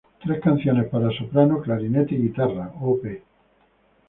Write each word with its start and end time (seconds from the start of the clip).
Tres 0.23 0.41
canciones 0.41 0.87
para 0.89 1.11
soprano, 1.15 1.61
clarinete 1.61 2.15
y 2.15 2.23
guitarra 2.23 2.71
Op. 2.81 3.05